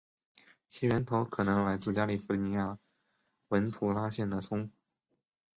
[0.67, 2.79] 其源头可能来自加利福尼亚州
[3.49, 4.71] 文图拉县的葱。